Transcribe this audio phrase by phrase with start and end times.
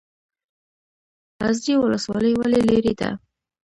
[1.47, 3.09] ازرې ولسوالۍ ولې لیرې ده؟